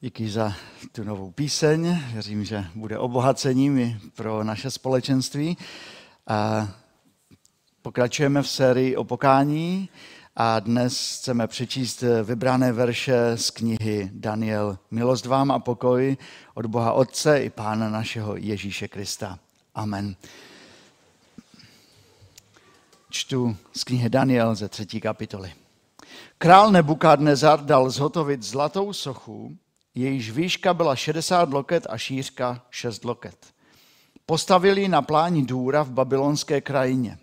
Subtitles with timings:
[0.00, 0.52] Díky za
[0.92, 2.02] tu novou píseň.
[2.12, 5.56] Věřím, že bude obohacením i pro naše společenství.
[6.26, 6.68] A
[7.82, 9.88] pokračujeme v sérii o pokání
[10.36, 14.78] a dnes chceme přečíst vybrané verše z knihy Daniel.
[14.90, 16.16] Milost vám a pokoj
[16.54, 19.38] od Boha Otce i Pána našeho Ježíše Krista.
[19.74, 20.16] Amen.
[23.10, 25.52] Čtu z knihy Daniel ze třetí kapitoly.
[26.38, 29.56] Král Nebukadnezar dal zhotovit zlatou sochu,
[29.98, 33.46] jejíž výška byla 60 loket a šířka 6 loket.
[34.26, 37.18] Postavili na pláni důra v babylonské krajině.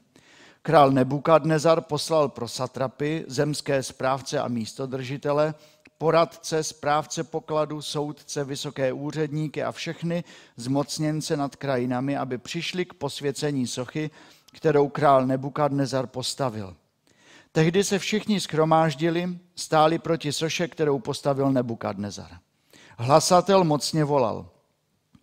[0.62, 5.54] Král Nebukadnezar poslal pro satrapy, zemské správce a místodržitele,
[5.98, 10.24] poradce, správce pokladu, soudce, vysoké úředníky a všechny
[10.58, 14.10] zmocněnce nad krajinami, aby přišli k posvěcení sochy,
[14.54, 16.76] kterou král Nebukadnezar postavil.
[17.52, 22.45] Tehdy se všichni schromáždili, stáli proti soše, kterou postavil Nebukadnezar.
[22.98, 24.46] Hlasatel mocně volal.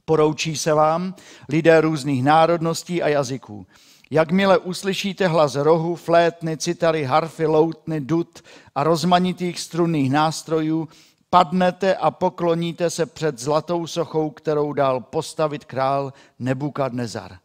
[0.04, 1.14] Poroučí se vám
[1.48, 3.66] lidé různých národností a jazyků.
[4.10, 8.42] Jakmile uslyšíte hlas rohu, flétny, citary, harfy, loutny, dud
[8.74, 10.88] a rozmanitých strunných nástrojů,
[11.30, 17.38] padnete a pokloníte se před zlatou sochou, kterou dal postavit král Nebukadnezar.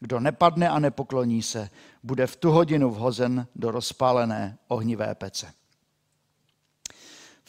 [0.00, 1.70] Kdo nepadne a nepokloní se,
[2.02, 5.46] bude v tu hodinu vhozen do rozpálené ohnivé pece.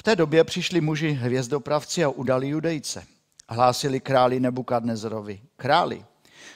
[0.04, 3.04] V té době přišli muži hvězdopravci a udali judejce.
[3.50, 5.42] Hlásili králi Nebukadnezarovi.
[5.56, 6.06] Králi,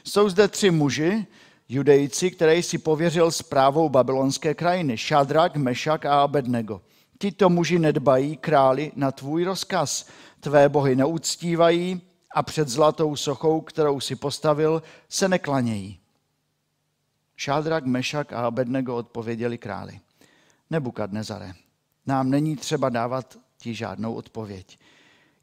[0.03, 1.25] jsou zde tři muži,
[1.69, 4.97] judejci, které si pověřil zprávou babylonské krajiny.
[4.97, 6.81] Šadrak, Mešak a Abednego.
[7.19, 10.07] Tito muži nedbají králi na tvůj rozkaz.
[10.39, 15.99] Tvé bohy neuctívají a před zlatou sochou, kterou si postavil, se neklanějí.
[17.35, 19.99] Šádrak, Mešak a Abednego odpověděli králi.
[20.69, 21.53] Nebukadnezare,
[22.07, 24.79] nám není třeba dávat ti žádnou odpověď.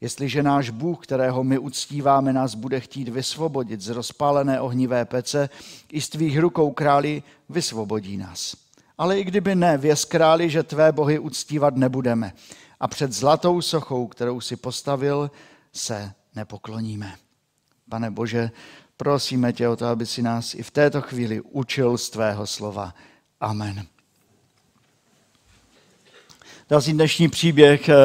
[0.01, 5.49] Jestliže náš Bůh, kterého my uctíváme, nás bude chtít vysvobodit z rozpálené ohnivé pece,
[5.91, 8.55] i z tvých rukou králi vysvobodí nás.
[8.97, 12.33] Ale i kdyby ne, věz králi, že tvé bohy uctívat nebudeme.
[12.79, 15.31] A před zlatou sochou, kterou si postavil,
[15.73, 17.15] se nepokloníme.
[17.89, 18.51] Pane Bože,
[18.97, 22.93] prosíme tě o to, aby si nás i v této chvíli učil z tvého slova.
[23.39, 23.94] Amen.
[26.69, 27.95] Další dnešní příběh eh,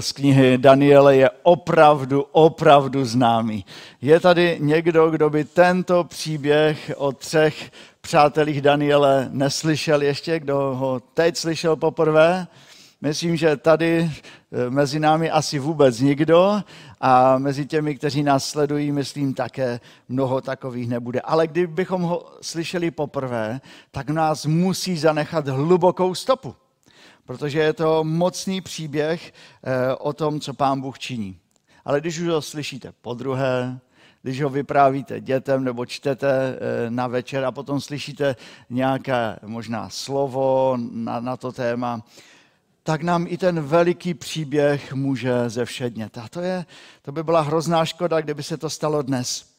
[0.00, 3.64] z knihy Daniele je opravdu, opravdu známý.
[4.00, 7.70] Je tady někdo, kdo by tento příběh o třech
[8.00, 12.46] přátelích Daniele neslyšel ještě, kdo ho teď slyšel poprvé?
[13.00, 16.60] Myslím, že tady eh, mezi námi asi vůbec nikdo
[17.00, 21.20] a mezi těmi, kteří nás sledují, myslím také mnoho takových nebude.
[21.20, 23.60] Ale kdybychom ho slyšeli poprvé,
[23.90, 26.54] tak nás musí zanechat hlubokou stopu
[27.26, 31.38] protože je to mocný příběh eh, o tom, co pán Bůh činí.
[31.84, 33.80] Ale když už ho slyšíte po druhé,
[34.22, 38.36] když ho vyprávíte dětem nebo čtete eh, na večer a potom slyšíte
[38.70, 42.02] nějaké možná slovo na, na to téma,
[42.82, 46.18] tak nám i ten veliký příběh může zevšednět.
[46.18, 46.66] A to, je,
[47.02, 49.53] to by byla hrozná škoda, kdyby se to stalo dnes.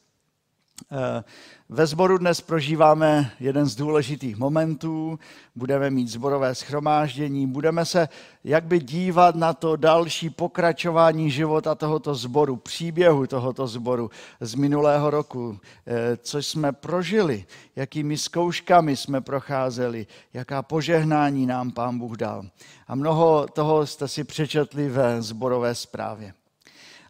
[1.70, 5.20] Ve sboru dnes prožíváme jeden z důležitých momentů,
[5.56, 8.10] budeme mít zborové schromáždění, budeme se
[8.44, 15.60] jakby dívat na to další pokračování života tohoto zboru, příběhu tohoto zboru z minulého roku,
[15.88, 22.46] eh, co jsme prožili, jakými zkouškami jsme procházeli, jaká požehnání nám Pán Bůh dal.
[22.88, 26.34] A mnoho toho jste si přečetli ve zborové zprávě.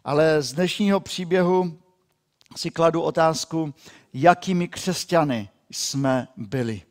[0.04, 1.78] Ale z dnešního příběhu
[2.58, 3.74] si kladu otázku,
[4.14, 6.82] jakými křesťany jsme byli.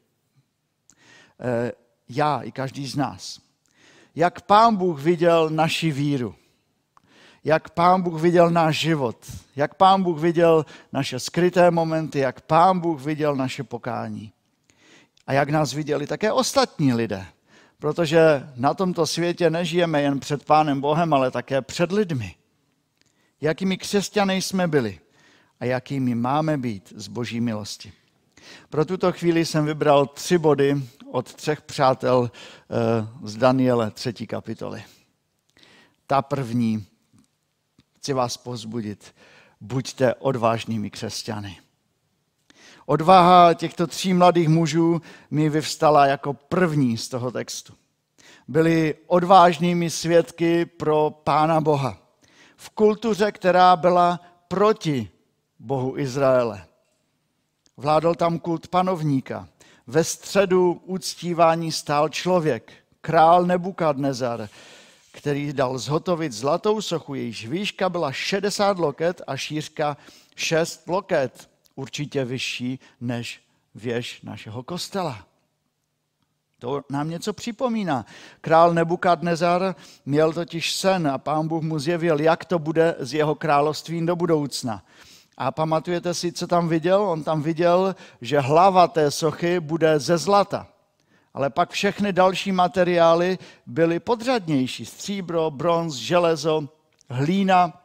[1.39, 1.71] Eh,
[2.09, 3.39] já i každý z nás.
[4.15, 6.35] Jak pán Bůh viděl naši víru.
[7.43, 9.17] Jak pán Bůh viděl náš život.
[9.55, 12.19] Jak pán Bůh viděl naše skryté momenty.
[12.19, 14.31] Jak pán Bůh viděl naše pokání.
[15.27, 17.25] A jak nás viděli také ostatní lidé.
[17.79, 22.35] Protože na tomto světě nežijeme jen před Pánem Bohem, ale také před lidmi.
[23.41, 24.99] Jakými křesťany jsme byli
[25.59, 27.93] a jakými máme být z boží milosti.
[28.69, 34.83] Pro tuto chvíli jsem vybral tři body od třech přátel eh, z Daniele třetí kapitoly.
[36.07, 36.85] Ta první,
[37.97, 39.15] chci vás pozbudit,
[39.61, 41.57] buďte odvážnými křesťany.
[42.85, 47.73] Odvaha těchto tří mladých mužů mi vyvstala jako první z toho textu.
[48.47, 51.97] Byli odvážnými svědky pro Pána Boha.
[52.55, 55.09] V kultuře, která byla proti
[55.59, 56.65] Bohu Izraele.
[57.77, 59.47] Vládl tam kult panovníka.
[59.87, 64.49] Ve středu uctívání stál člověk, král Nebukadnezar,
[65.11, 69.97] který dal zhotovit zlatou sochu, jejíž výška byla 60 loket a šířka
[70.35, 73.41] 6 loket, určitě vyšší než
[73.75, 75.25] věž našeho kostela.
[76.59, 78.05] To nám něco připomíná.
[78.41, 79.75] Král Nebukadnezar
[80.05, 84.15] měl totiž sen a pán Bůh mu zjevil, jak to bude s jeho královstvím do
[84.15, 84.83] budoucna.
[85.37, 87.01] A pamatujete si, co tam viděl?
[87.01, 90.67] On tam viděl, že hlava té sochy bude ze zlata.
[91.33, 94.85] Ale pak všechny další materiály byly podřadnější.
[94.85, 96.69] Stříbro, bronz, železo,
[97.09, 97.81] hlína.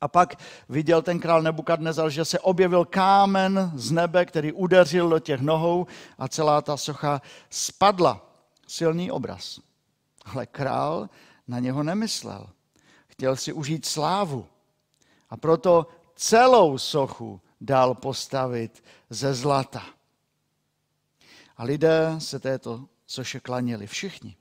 [0.00, 0.34] A pak
[0.68, 5.86] viděl ten král Nebukadnezar, že se objevil kámen z nebe, který udeřil do těch nohou
[6.18, 8.20] a celá ta socha spadla.
[8.66, 9.60] Silný obraz.
[10.24, 11.08] Ale král
[11.48, 12.46] na něho nemyslel.
[13.06, 14.46] Chtěl si užít slávu.
[15.30, 15.86] A proto
[16.18, 19.84] celou sochu dal postavit ze zlata.
[21.56, 23.86] A lidé se této soše klaněli.
[23.86, 24.36] Všichni.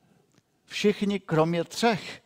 [0.65, 2.23] Všichni, kromě třech.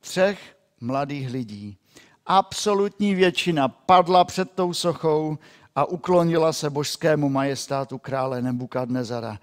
[0.00, 1.78] Třech mladých lidí.
[2.26, 5.38] Absolutní většina padla před tou sochou
[5.74, 9.40] a uklonila se božskému majestátu krále Nebukadnezara.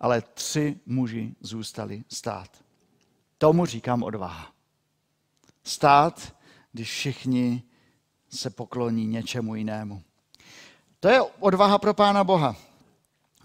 [0.00, 2.64] Ale tři muži zůstali stát.
[3.38, 4.52] Tomu říkám odvaha.
[5.64, 6.36] Stát,
[6.72, 7.62] když všichni
[8.34, 10.02] se pokloní něčemu jinému.
[11.00, 12.56] To je odvaha pro Pána Boha.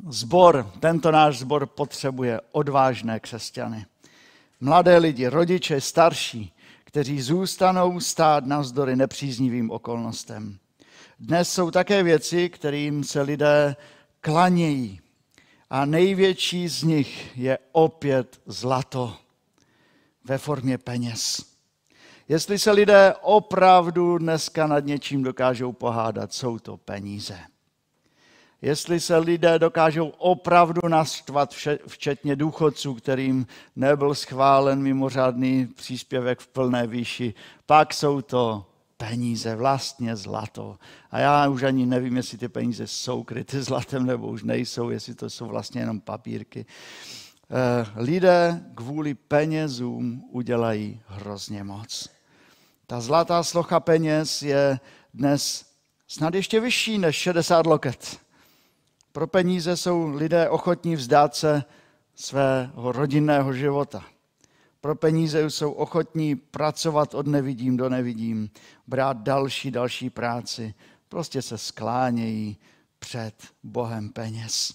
[0.10, 3.86] Zbor, tento náš zbor potřebuje odvážné křesťany.
[4.60, 6.54] Mladé lidi, rodiče, starší,
[6.84, 10.58] kteří zůstanou stát navzdory nepříznivým okolnostem.
[11.20, 13.76] Dnes jsou také věci, kterým se lidé
[14.22, 15.02] klanějí.
[15.70, 19.18] A největší z nich je opět zlato
[20.24, 21.57] ve formě peněz.
[22.30, 27.40] Jestli se lidé opravdu dneska nad něčím dokážou pohádat, jsou to peníze.
[28.62, 31.54] Jestli se lidé dokážou opravdu naštvat,
[31.88, 37.34] včetně důchodců, kterým nebyl schválen mimořádný příspěvek v plné výši,
[37.66, 38.66] pak jsou to
[38.98, 40.78] peníze, vlastně zlato.
[41.12, 45.16] A já už ani nevím, jestli ty peníze jsou kryty zlatem nebo už nejsou, jestli
[45.16, 46.66] to jsou vlastně jenom papírky.
[47.50, 52.17] Eh, lidé kvůli penězům udělají hrozně moc.
[52.90, 54.80] Ta zlatá slocha peněz je
[55.14, 55.66] dnes
[56.08, 58.20] snad ještě vyšší než 60 loket.
[59.12, 61.64] Pro peníze jsou lidé ochotní vzdát se
[62.16, 64.04] svého rodinného života.
[64.82, 68.50] Pro peníze jsou ochotní pracovat od nevidím do nevidím,
[68.88, 70.74] brát další, další práci.
[71.10, 72.58] Prostě se sklánějí
[73.00, 74.74] před Bohem peněz.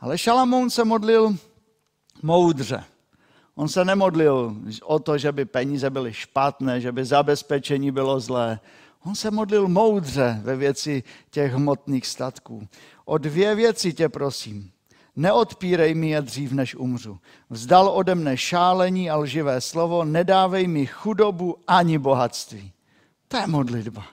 [0.00, 1.36] Ale Šalamoun se modlil
[2.22, 2.84] moudře.
[3.56, 8.60] On se nemodlil o to, že by peníze byly špatné, že by zabezpečení bylo zlé.
[9.04, 12.68] On se modlil moudře ve věci těch hmotných statků.
[13.04, 14.70] O dvě věci tě prosím.
[15.16, 17.18] Neodpírej mi je dřív, než umřu.
[17.50, 22.72] Vzdal ode mne šálení a lživé slovo, nedávej mi chudobu ani bohatství.
[23.28, 24.04] To je modlitba.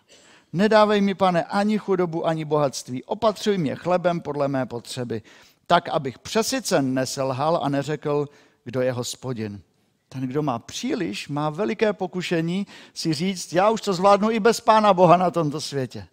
[0.53, 3.03] Nedávej mi, pane, ani chudobu, ani bohatství.
[3.03, 5.21] Opatřuj mě chlebem podle mé potřeby,
[5.67, 8.27] tak, abych přesycen neselhal a neřekl,
[8.63, 9.61] kdo je hospodin.
[10.09, 14.61] Ten, kdo má příliš, má veliké pokušení si říct, já už to zvládnu i bez
[14.61, 16.07] Pána Boha na tomto světě.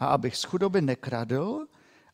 [0.00, 1.66] A abych z chudoby nekradl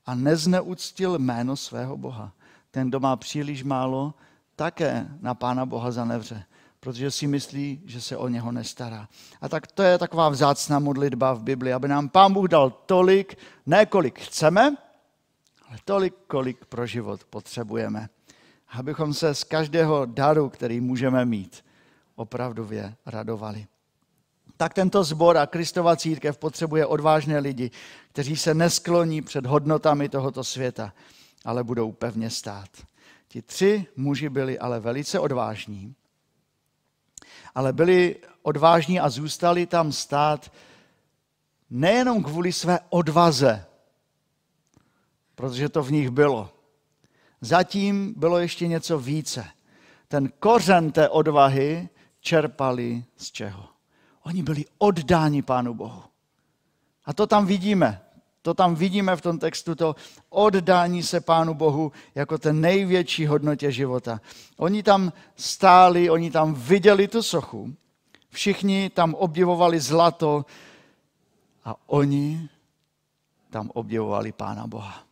[0.06, 2.32] a nezneuctil jméno svého Boha.
[2.70, 4.14] Ten, kdo má příliš málo,
[4.56, 6.44] také na Pána Boha zanevře,
[6.80, 9.08] protože si myslí, že se o něho nestará.
[9.40, 13.38] A tak to je taková vzácná modlitba v Bibli, aby nám Pán Bůh dal tolik,
[13.66, 14.76] ne kolik chceme,
[15.68, 18.08] ale tolik, kolik pro život potřebujeme
[18.72, 21.64] abychom se z každého daru, který můžeme mít,
[22.16, 23.66] opravdově radovali.
[24.56, 27.70] Tak tento zbor a Kristova církev potřebuje odvážné lidi,
[28.12, 30.92] kteří se neskloní před hodnotami tohoto světa,
[31.44, 32.68] ale budou pevně stát.
[33.28, 35.94] Ti tři muži byli ale velice odvážní,
[37.54, 40.52] ale byli odvážní a zůstali tam stát
[41.70, 43.66] nejenom kvůli své odvaze,
[45.34, 46.61] protože to v nich bylo,
[47.42, 49.44] zatím bylo ještě něco více.
[50.08, 51.88] Ten kořen té odvahy
[52.20, 53.64] čerpali z čeho?
[54.22, 56.02] Oni byli oddáni Pánu Bohu.
[57.04, 58.00] A to tam vidíme.
[58.42, 59.96] To tam vidíme v tom textu, to
[60.28, 64.20] oddání se Pánu Bohu jako ten největší hodnotě života.
[64.56, 67.74] Oni tam stáli, oni tam viděli tu sochu,
[68.30, 70.46] všichni tam obdivovali zlato
[71.64, 72.48] a oni
[73.50, 75.11] tam obdivovali Pána Boha.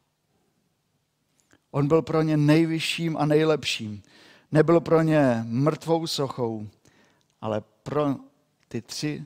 [1.71, 4.03] On byl pro ně nejvyšším a nejlepším.
[4.53, 6.69] Nebyl pro ně mrtvou sochou,
[7.41, 8.17] ale pro
[8.69, 9.25] ty tři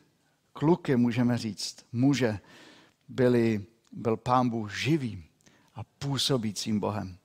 [0.53, 2.39] kluky, můžeme říct, muže,
[3.09, 5.25] byli, byl pán Bůh živým
[5.75, 7.17] a působícím Bohem.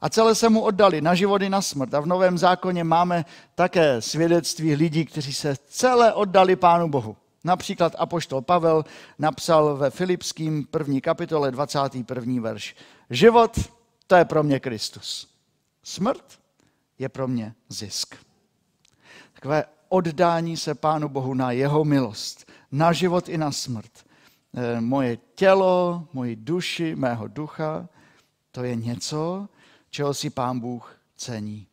[0.00, 1.94] A celé se mu oddali na život i na smrt.
[1.94, 7.16] A v Novém zákoně máme také svědectví lidí, kteří se celé oddali Pánu Bohu.
[7.44, 8.84] Například apoštol Pavel
[9.18, 12.42] napsal ve Filipským první kapitole 21.
[12.42, 12.76] verš.
[13.10, 13.58] Život,
[14.06, 15.28] to je pro mě Kristus.
[15.82, 16.38] Smrt
[16.98, 18.14] je pro mě zisk.
[19.32, 24.06] Takové oddání se Pánu Bohu na jeho milost, na život i na smrt.
[24.54, 27.88] E, moje tělo, moji duši, mého ducha,
[28.50, 29.48] to je něco,
[29.90, 31.66] čeho si Pán Bůh cení.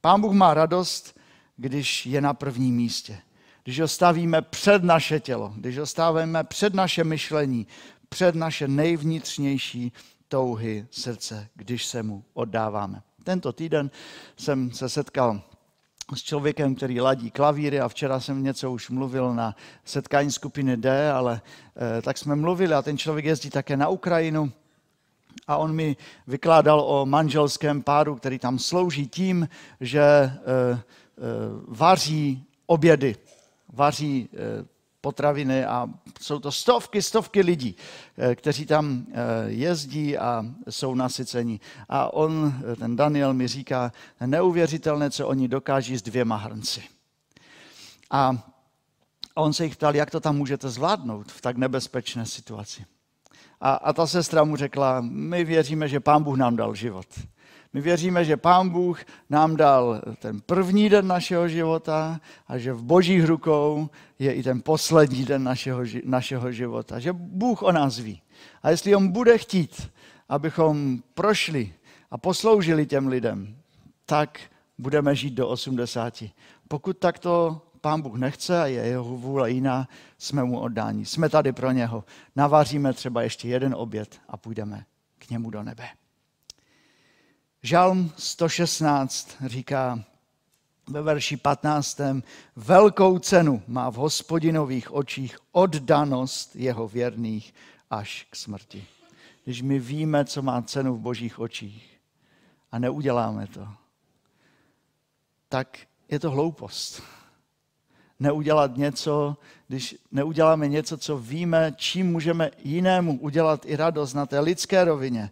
[0.00, 1.20] Pán Bůh má radost,
[1.56, 3.18] když je na prvním místě.
[3.64, 7.66] Když ho stavíme před naše tělo, když ho stavíme před naše myšlení,
[8.08, 9.92] před naše nejvnitřnější
[10.32, 13.02] touhy srdce, když se mu oddáváme.
[13.24, 13.90] Tento týden
[14.36, 15.42] jsem se setkal
[16.14, 21.12] s člověkem, který ladí klavíry a včera jsem něco už mluvil na setkání skupiny D,
[21.12, 21.40] ale
[21.98, 24.52] eh, tak jsme mluvili a ten člověk jezdí také na Ukrajinu
[25.46, 25.96] a on mi
[26.26, 29.48] vykládal o manželském páru, který tam slouží tím,
[29.80, 30.80] že eh, eh,
[31.68, 33.16] vaří obědy,
[33.72, 34.64] vaří eh,
[35.02, 35.88] potraviny a
[36.20, 37.76] jsou to stovky, stovky lidí,
[38.34, 39.06] kteří tam
[39.46, 41.60] jezdí a jsou nasyceni.
[41.88, 43.92] A on, ten Daniel mi říká,
[44.26, 46.82] neuvěřitelné, co oni dokáží s dvěma hrnci.
[48.10, 48.38] A
[49.34, 52.84] on se jich ptal, jak to tam můžete zvládnout v tak nebezpečné situaci.
[53.60, 57.06] A, a ta sestra mu řekla, my věříme, že Pán Bůh nám dal život.
[57.72, 59.00] My věříme, že Pán Bůh
[59.30, 64.62] nám dal ten první den našeho života a že v božích rukou je i ten
[64.62, 66.98] poslední den našeho, našeho života.
[66.98, 68.22] Že Bůh o nás ví.
[68.62, 69.90] A jestli on bude chtít,
[70.28, 71.74] abychom prošli
[72.10, 73.56] a posloužili těm lidem,
[74.06, 74.40] tak
[74.78, 76.24] budeme žít do 80.
[76.68, 79.88] Pokud takto pán Bůh nechce a je jeho vůle jiná,
[80.18, 81.04] jsme mu oddání.
[81.04, 82.04] Jsme tady pro něho.
[82.36, 84.84] Navaříme třeba ještě jeden oběd a půjdeme
[85.18, 85.84] k němu do nebe.
[87.64, 90.04] Žalm 116 říká
[90.88, 92.00] ve verši 15.
[92.56, 97.54] Velkou cenu má v hospodinových očích oddanost jeho věrných
[97.90, 98.86] až k smrti.
[99.44, 102.00] Když my víme, co má cenu v božích očích
[102.72, 103.68] a neuděláme to,
[105.48, 105.78] tak
[106.08, 107.02] je to hloupost
[108.20, 109.36] neudělat něco,
[109.68, 115.30] když neuděláme něco, co víme, čím můžeme jinému udělat i radost na té lidské rovině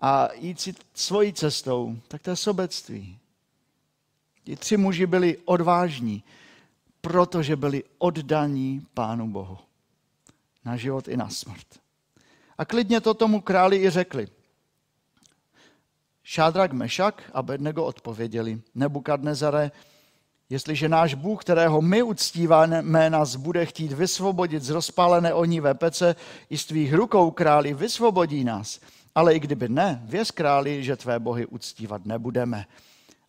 [0.00, 3.18] a jít si svojí cestou, tak to je sobectví.
[4.44, 6.22] Ti tři muži byli odvážní,
[7.00, 9.58] protože byli oddaní Pánu Bohu.
[10.64, 11.66] Na život i na smrt.
[12.58, 14.28] A klidně to tomu králi i řekli.
[16.22, 19.70] Šádrak Mešak a Bednego odpověděli, Nebukadnezare,
[20.50, 26.16] Jestliže náš Bůh, kterého my uctíváme, nás bude chtít vysvobodit z rozpálené ohnivé pece
[26.50, 28.80] i z tvých rukou, králi, vysvobodí nás.
[29.16, 32.66] Ale i kdyby ne, věz králi, že tvé bohy uctívat nebudeme.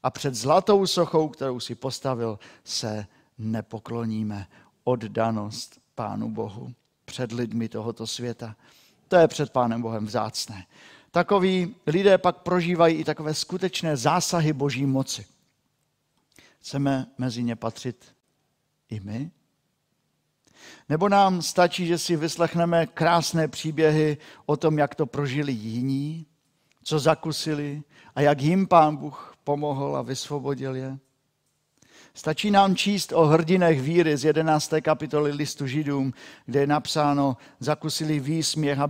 [0.03, 4.47] A před zlatou sochou, kterou si postavil, se nepokloníme.
[4.83, 6.73] Oddanost Pánu Bohu
[7.05, 8.55] před lidmi tohoto světa.
[9.07, 10.65] To je před Pánem Bohem vzácné.
[11.11, 15.25] Takoví lidé pak prožívají i takové skutečné zásahy boží moci.
[16.59, 18.15] Chceme mezi ně patřit
[18.89, 19.31] i my?
[20.89, 26.25] Nebo nám stačí, že si vyslechneme krásné příběhy o tom, jak to prožili jiní,
[26.83, 27.83] co zakusili
[28.15, 30.97] a jak jim pán Bůh pomohl a vysvobodil je?
[32.17, 34.73] Stačí nám číst o hrdinech víry z 11.
[34.81, 36.13] kapitoly listu Židům,
[36.45, 38.87] kde je napsáno, zakusili výsměch a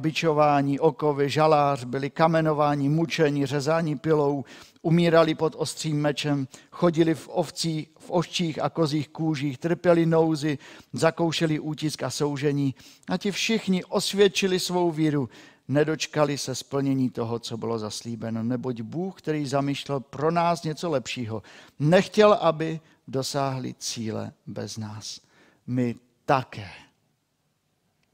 [0.80, 4.46] okovy, žalář, byli kamenováni, mučení, řezání pilou,
[4.82, 10.58] umírali pod ostřím mečem, chodili v, ovcí, v ovčích a kozích kůžích, trpěli nouzy,
[10.94, 12.76] zakoušeli útisk a soužení.
[13.10, 15.30] A ti všichni osvědčili svou víru,
[15.68, 18.44] nedočkali se splnění toho, co bylo zaslíbeno.
[18.44, 21.44] Neboť Bůh, který zamýšlel pro nás něco lepšího,
[21.80, 25.22] nechtěl, aby dosáhli cíle bez nás.
[25.68, 25.96] My
[26.26, 26.70] také.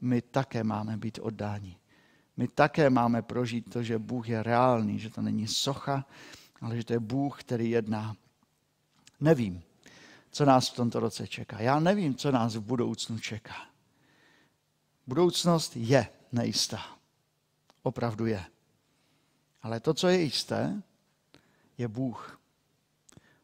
[0.00, 1.76] My také máme být oddáni.
[2.36, 6.04] My také máme prožít to, že Bůh je reálný, že to není socha,
[6.60, 8.16] ale že to je Bůh, který jedná.
[9.20, 9.62] Nevím,
[10.30, 11.60] co nás v tomto roce čeká.
[11.60, 13.54] Já nevím, co nás v budoucnu čeká.
[15.06, 16.80] Budoucnost je nejistá.
[17.84, 18.44] Opravdu je.
[19.62, 20.82] Ale to, co je jisté,
[21.78, 22.40] je Bůh.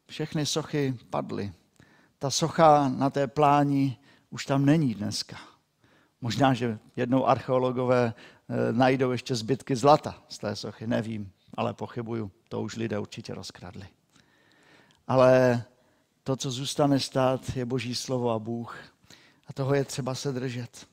[0.07, 1.53] Všechny sochy padly.
[2.19, 3.99] Ta socha na té pláni
[4.31, 5.37] už tam není dneska.
[6.21, 12.31] Možná, že jednou archeologové eh, najdou ještě zbytky zlata z té sochy, nevím, ale pochybuju.
[12.49, 13.89] To už lidé určitě rozkradli.
[15.09, 15.65] Ale
[16.23, 18.79] to, co zůstane stát, je Boží slovo a Bůh.
[19.47, 20.87] A toho je třeba se držet.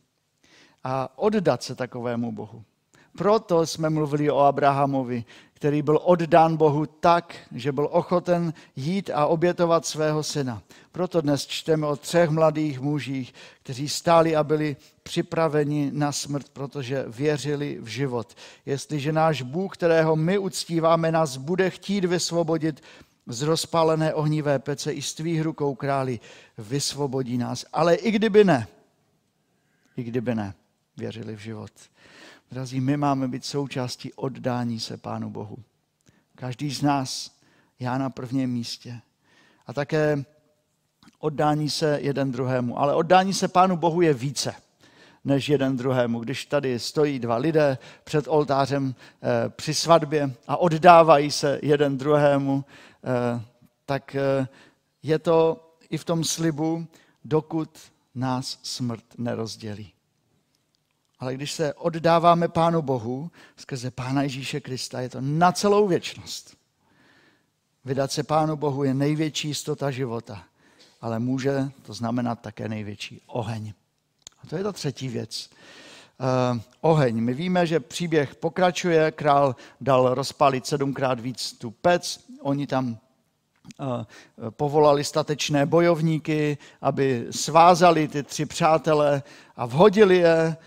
[0.83, 2.65] A oddat se takovému Bohu.
[3.17, 9.25] Proto jsme mluvili o Abrahamovi, který byl oddán Bohu tak, že byl ochoten jít a
[9.25, 10.61] obětovat svého syna.
[10.91, 13.33] Proto dnes čteme o třech mladých mužích,
[13.63, 18.35] kteří stáli a byli připraveni na smrt, protože věřili v život.
[18.65, 22.83] Jestliže náš Bůh, kterého my uctíváme, nás bude chtít vysvobodit
[23.27, 26.19] z rozpálené ohnivé pece i z tvých rukou králi,
[26.57, 27.65] vysvobodí nás.
[27.73, 28.67] Ale i kdyby ne,
[29.97, 30.53] i kdyby ne,
[30.97, 31.71] věřili v život.
[32.51, 35.57] Drazí, my máme být součástí oddání se Pánu Bohu.
[36.35, 37.31] Každý z nás,
[37.79, 39.01] já na prvním místě.
[39.65, 40.23] A také
[41.19, 42.79] oddání se jeden druhému.
[42.79, 44.55] Ale oddání se Pánu Bohu je více
[45.25, 46.19] než jeden druhému.
[46.19, 52.65] Když tady stojí dva lidé před oltářem eh, při svatbě a oddávají se jeden druhému,
[53.03, 53.41] eh,
[53.85, 54.47] tak eh,
[55.03, 56.87] je to i v tom slibu,
[57.25, 57.79] dokud
[58.15, 59.96] nás smrt nerozdělí.
[61.19, 66.57] Ale když se oddáváme Pánu Bohu skrze Pána Ježíše Krista, je to na celou věčnost.
[67.85, 70.43] Vydat se Pánu Bohu je největší jistota života,
[71.01, 73.73] ale může to znamenat také největší oheň.
[74.43, 75.49] A to je ta třetí věc.
[76.53, 77.21] Uh, oheň.
[77.21, 84.03] My víme, že příběh pokračuje, král dal rozpálit sedmkrát víc tu pec, oni tam uh,
[84.49, 89.23] povolali statečné bojovníky, aby svázali ty tři přátele
[89.55, 90.57] a vhodili je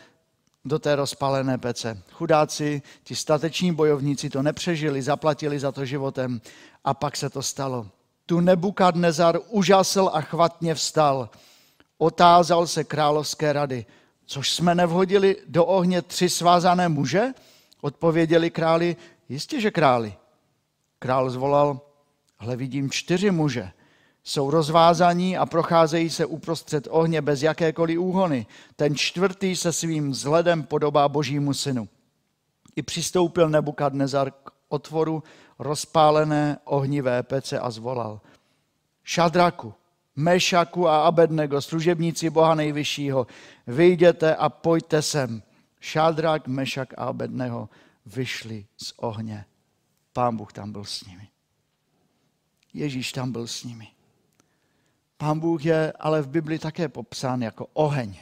[0.65, 2.03] do té rozpalené pece.
[2.13, 6.41] Chudáci, ti stateční bojovníci to nepřežili, zaplatili za to životem
[6.85, 7.87] a pak se to stalo.
[8.27, 11.31] Tu Nebukadnezar užasl a chvatně vstal.
[11.99, 13.87] Otázal se královské rady.
[14.27, 17.27] Což jsme nevhodili do ohně tři svázané muže?
[17.81, 18.97] Odpověděli králi,
[19.29, 20.15] jistě, že králi.
[20.99, 21.81] Král zvolal,
[22.39, 23.73] hle vidím čtyři muže
[24.25, 28.47] jsou rozvázaní a procházejí se uprostřed ohně bez jakékoliv úhony.
[28.77, 31.89] Ten čtvrtý se svým vzhledem podobá božímu synu.
[32.77, 35.23] I přistoupil Nebukadnezar k otvoru
[35.59, 38.21] rozpálené ohnivé pece a zvolal.
[39.05, 39.75] Šadraku,
[40.17, 43.27] Mešaku a Abednego, služebníci Boha nejvyššího,
[43.67, 45.43] vyjděte a pojďte sem.
[45.81, 47.69] Šadrak, Mešak a Abednego
[48.07, 49.45] vyšli z ohně.
[50.13, 51.29] Pán Bůh tam byl s nimi.
[52.75, 53.89] Ježíš tam byl s nimi.
[55.21, 58.17] Pán Bůh je ale v Bibli také popsán jako oheň.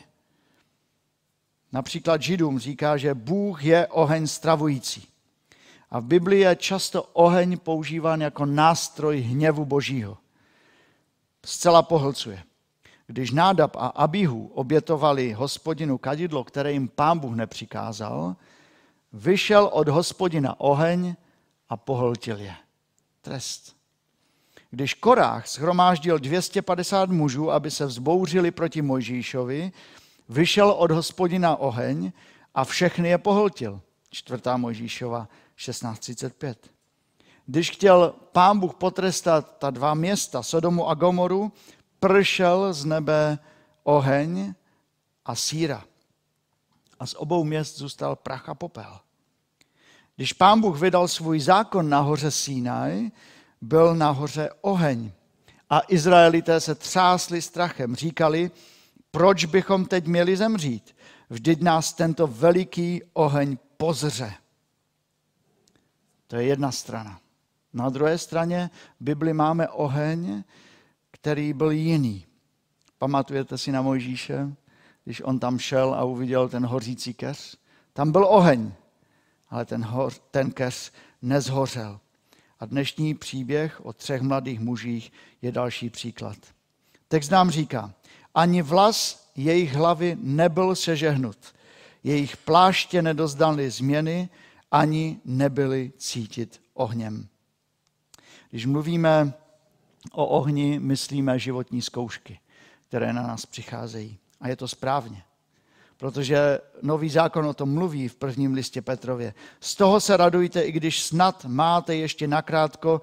[1.73, 5.09] Například Židům říká, že Bůh je oheň stravující.
[5.91, 10.19] A v Biblii je často oheň používán jako nástroj hněvu Božího.
[11.45, 12.43] Zcela pohlcuje.
[13.07, 18.37] Když Nádab a Abihu obětovali hospodinu kadidlo, které jim pán Bůh nepřikázal,
[19.13, 21.15] vyšel od hospodina oheň
[21.69, 22.55] a pohltil je.
[23.21, 23.78] Trest.
[24.71, 29.73] Když Korách schromáždil 250 mužů, aby se vzbouřili proti Mojžíšovi,
[30.29, 32.13] vyšel od hospodina oheň
[32.55, 33.81] a všechny je pohltil.
[34.11, 35.29] Čtvrtá Mojžíšova
[35.59, 36.55] 16.35.
[37.47, 41.53] Když chtěl pán Bůh potrestat ta dva města, Sodomu a Gomoru,
[42.01, 43.39] pršel z nebe
[43.83, 44.55] oheň
[45.25, 45.85] a síra.
[47.01, 48.99] A z obou měst zůstal prach a popel.
[50.17, 53.11] Když pán Bůh vydal svůj zákon na hoře Sinai,
[53.61, 55.13] byl nahoře oheň.
[55.71, 57.97] A Izraelité se třásli strachem.
[57.97, 58.51] Říkali,
[59.11, 60.97] proč bychom teď měli zemřít?
[61.31, 64.35] Vždyť nás tento veliký oheň pozře.
[66.27, 67.21] To je jedna strana.
[67.73, 70.45] Na druhé straně v Bibli máme oheň,
[71.11, 72.27] který byl jiný.
[72.99, 74.49] Pamatujete si na Mojžíše,
[75.05, 77.57] když on tam šel a uviděl ten hořící keř?
[77.93, 78.73] Tam byl oheň,
[79.49, 80.93] ale ten, hor, ten keř
[81.23, 82.01] nezhořel.
[82.61, 86.37] A dnešní příběh o třech mladých mužích je další příklad.
[87.09, 87.95] Text nám říká,
[88.35, 91.39] ani vlas jejich hlavy nebyl sežehnut,
[92.05, 94.29] jejich pláště nedozdali změny,
[94.71, 97.29] ani nebyli cítit ohněm.
[98.51, 99.33] Když mluvíme
[100.13, 102.41] o ohni, myslíme životní zkoušky,
[102.89, 104.19] které na nás přicházejí.
[104.41, 105.23] A je to správně
[105.99, 109.35] protože nový zákon o tom mluví v prvním listě Petrově.
[109.61, 113.01] Z toho se radujte, i když snad máte ještě nakrátko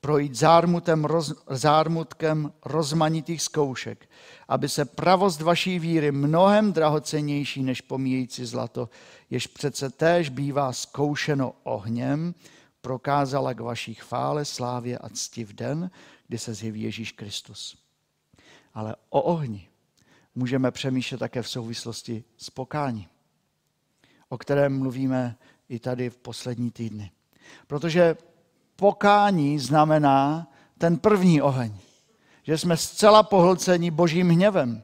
[0.00, 4.08] projít zármutem, roz, zármutkem rozmanitých zkoušek,
[4.48, 8.88] aby se pravost vaší víry mnohem drahocennější než pomíjející zlato,
[9.30, 12.34] jež přece též bývá zkoušeno ohněm,
[12.80, 15.90] prokázala k vaší chvále, slávě a cti v den,
[16.28, 17.76] kdy se zjeví Ježíš Kristus.
[18.74, 19.68] Ale o ohni
[20.38, 23.08] můžeme přemýšlet také v souvislosti s pokání,
[24.28, 25.36] o kterém mluvíme
[25.68, 27.10] i tady v poslední týdny.
[27.66, 28.16] Protože
[28.76, 30.46] pokání znamená
[30.78, 31.74] ten první oheň,
[32.42, 34.82] že jsme zcela pohlceni božím hněvem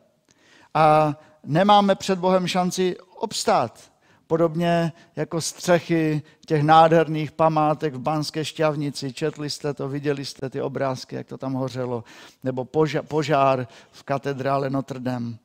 [0.75, 3.93] a nemáme před Bohem šanci obstát.
[4.27, 9.13] Podobně jako střechy těch nádherných památek v Banské šťavnici.
[9.13, 12.05] Četli jste to, viděli jste ty obrázky, jak to tam hořelo,
[12.45, 12.65] nebo
[13.09, 15.37] požár v katedrále Notre Dame.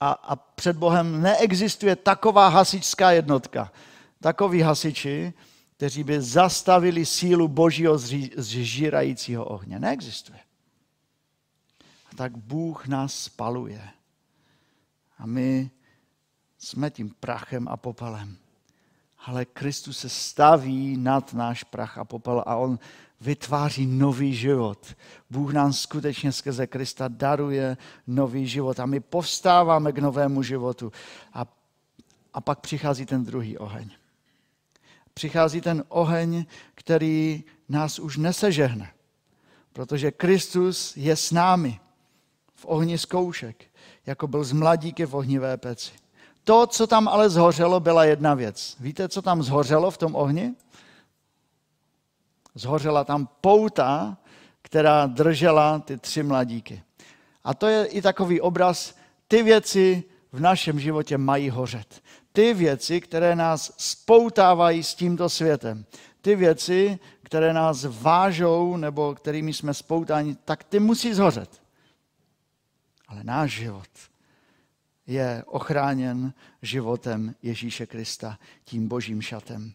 [0.00, 3.72] A, a před Bohem neexistuje taková hasičská jednotka,
[4.20, 5.32] takoví hasiči,
[5.76, 7.98] kteří by zastavili sílu božího
[8.36, 9.78] zžírajícího ohně.
[9.78, 10.38] Neexistuje.
[12.12, 13.88] A tak Bůh nás spaluje.
[15.18, 15.70] A my
[16.66, 18.36] jsme tím prachem a popelem.
[19.26, 22.78] Ale Kristus se staví nad náš prach a popel a on
[23.20, 24.94] vytváří nový život.
[25.30, 27.76] Bůh nám skutečně skrze Krista daruje
[28.06, 30.92] nový život a my povstáváme k novému životu.
[31.32, 31.46] A,
[32.34, 33.90] a pak přichází ten druhý oheň.
[35.14, 38.92] Přichází ten oheň, který nás už nesežehne,
[39.72, 41.80] protože Kristus je s námi
[42.54, 43.64] v ohni zkoušek,
[44.06, 46.05] jako byl z mladíky v ohnivé peci.
[46.46, 48.76] To, co tam ale zhořelo, byla jedna věc.
[48.80, 50.54] Víte, co tam zhořelo v tom ohni?
[52.54, 54.16] Zhořela tam pouta,
[54.62, 56.82] která držela ty tři mladíky.
[57.44, 58.94] A to je i takový obraz,
[59.28, 62.02] ty věci v našem životě mají hořet.
[62.32, 65.84] Ty věci, které nás spoutávají s tímto světem.
[66.20, 71.62] Ty věci, které nás vážou nebo kterými jsme spoutáni, tak ty musí zhořet.
[73.08, 73.88] Ale náš život
[75.06, 79.72] je ochráněn životem Ježíše Krista, tím božím šatem.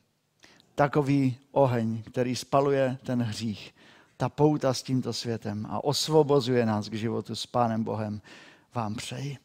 [0.76, 3.76] Takový oheň, který spaluje ten hřích,
[4.18, 8.22] ta pouta s tímto světem a osvobozuje nás k životu s Pánem Bohem,
[8.74, 9.38] vám přeji.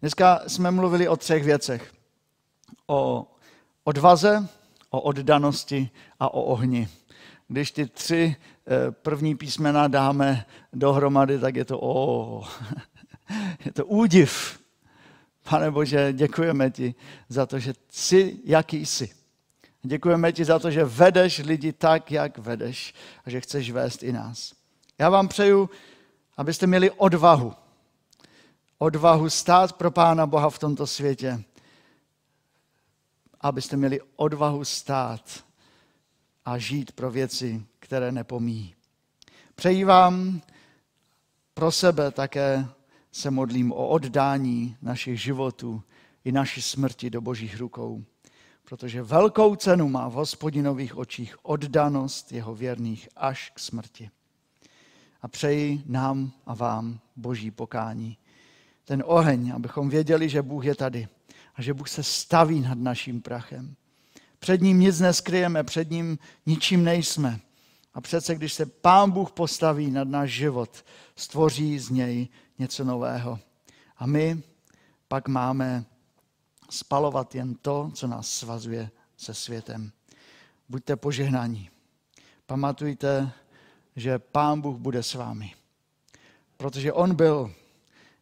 [0.00, 1.92] Dneska jsme mluvili o třech věcech.
[2.86, 3.26] O
[3.84, 4.48] odvaze,
[4.90, 6.88] o oddanosti a o ohni.
[7.48, 12.44] Když ty tři eh, první písmena dáme dohromady, tak je to o,
[13.64, 14.60] je to údiv.
[15.50, 16.94] Pane Bože, děkujeme ti
[17.28, 19.10] za to, že jsi, jaký jsi.
[19.82, 24.12] Děkujeme ti za to, že vedeš lidi tak, jak vedeš a že chceš vést i
[24.12, 24.54] nás.
[24.98, 25.70] Já vám přeju,
[26.36, 27.54] abyste měli odvahu.
[28.78, 31.42] Odvahu stát pro Pána Boha v tomto světě.
[33.40, 35.44] Abyste měli odvahu stát
[36.44, 38.74] a žít pro věci, které nepomíjí.
[39.54, 40.42] Přeji vám
[41.54, 42.68] pro sebe také
[43.16, 45.82] se modlím o oddání našich životů
[46.24, 48.04] i naší smrti do božích rukou.
[48.64, 54.10] Protože velkou cenu má v hospodinových očích oddanost jeho věrných až k smrti.
[55.22, 58.18] A přeji nám a vám boží pokání.
[58.84, 61.08] Ten oheň, abychom věděli, že Bůh je tady
[61.54, 63.76] a že Bůh se staví nad naším prachem.
[64.38, 67.40] Před ním nic neskryjeme, před ním ničím nejsme.
[67.94, 70.84] A přece, když se Pán Bůh postaví nad náš život,
[71.16, 73.38] stvoří z něj něco nového.
[73.96, 74.42] A my
[75.08, 75.84] pak máme
[76.70, 79.92] spalovat jen to, co nás svazuje se světem.
[80.68, 81.70] Buďte požehnáni.
[82.46, 83.30] Pamatujte,
[83.96, 85.54] že Pán Bůh bude s vámi.
[86.56, 87.54] Protože On byl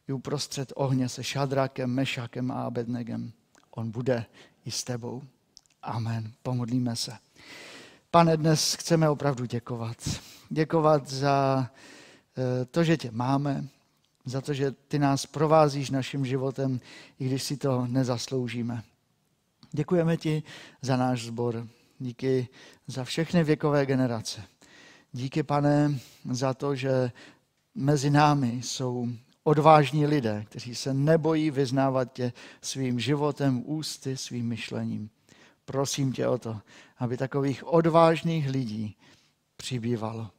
[0.08, 3.32] i uprostřed ohně se Šadrakem, Mešakem a Abednegem.
[3.70, 4.26] On bude
[4.64, 5.22] i s tebou.
[5.82, 6.32] Amen.
[6.42, 7.12] Pomodlíme se.
[8.10, 9.96] Pane, dnes chceme opravdu děkovat.
[10.50, 11.70] Děkovat za
[12.38, 13.68] eh, to, že tě máme,
[14.24, 16.80] za to, že ty nás provázíš naším životem,
[17.18, 18.82] i když si to nezasloužíme.
[19.72, 20.42] Děkujeme ti
[20.82, 21.66] za náš sbor.
[21.98, 22.48] Díky
[22.87, 24.42] za všechny věkové generace.
[25.12, 25.98] Díky, pane,
[26.30, 27.10] za to, že
[27.74, 29.08] mezi námi jsou
[29.44, 32.32] odvážní lidé, kteří se nebojí vyznávat tě
[32.62, 35.10] svým životem, ústy, svým myšlením.
[35.64, 36.60] Prosím tě o to,
[36.98, 38.96] aby takových odvážných lidí
[39.56, 40.30] přibývalo.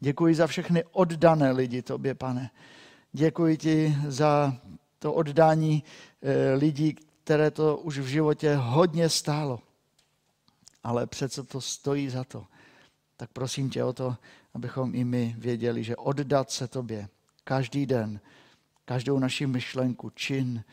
[0.00, 2.50] Děkuji za všechny oddané lidi tobě, pane,
[3.12, 4.56] Děkuji ti za
[4.98, 5.84] to oddání
[6.22, 9.60] eh, lidí, které to už v životě hodně stálo.
[10.84, 12.46] Ale přece to stojí za to.
[13.16, 14.16] Tak prosím tě o to,
[14.54, 17.08] abychom i my věděli, že oddat se tobě
[17.44, 18.20] každý den,
[18.84, 20.64] každou naši myšlenku, čin,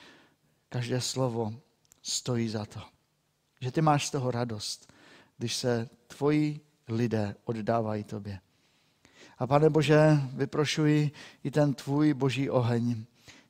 [0.70, 1.54] každé slovo
[2.02, 2.82] stojí za to.
[3.62, 4.94] Že ty máš z toho radost,
[5.38, 8.40] když se tvoji lidé oddávají tobě.
[9.40, 11.12] A pane Bože, vyprošuji
[11.44, 13.04] i ten tvůj boží oheň.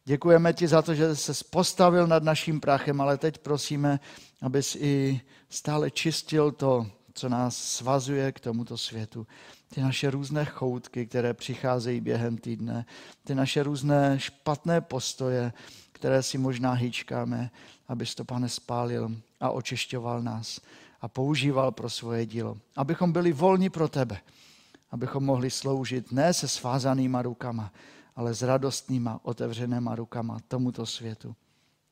[0.06, 4.00] Děkujeme ti za to, že se postavil nad naším prachem, ale teď prosíme,
[4.42, 9.28] abys i stále čistil to, co nás svazuje k tomuto světu.
[9.74, 12.86] Ty naše různé choutky, které přicházejí během týdne,
[13.24, 15.54] ty naše různé špatné postoje,
[15.92, 17.52] které si možná hýčkáme,
[17.88, 20.62] abys to, pane, spálil a očišťoval nás
[21.02, 22.58] a používal pro svoje dílo.
[22.76, 24.20] Abychom byli volni pro tebe
[24.92, 27.74] abychom mohli sloužit ne se svázanýma rukama,
[28.16, 31.36] ale s radostnýma otevřenýma rukama tomuto světu.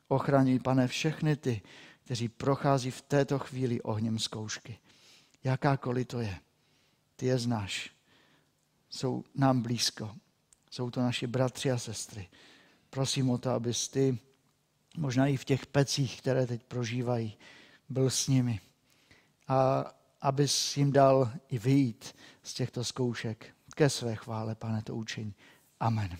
[0.07, 1.61] Ochraňuj, pane, všechny ty,
[2.03, 4.79] kteří prochází v této chvíli ohněm zkoušky.
[5.43, 6.39] Jakákoliv to je,
[7.15, 7.91] ty je znáš.
[8.89, 10.15] Jsou nám blízko.
[10.71, 12.29] Jsou to naši bratři a sestry.
[12.89, 14.19] Prosím o to, abys ty,
[14.97, 17.37] možná i v těch pecích, které teď prožívají,
[17.89, 18.59] byl s nimi.
[19.47, 19.85] A
[20.21, 23.55] abys jim dal i vyjít z těchto zkoušek.
[23.75, 25.33] Ke své chvále, pane, to učení.
[25.79, 26.17] Amen.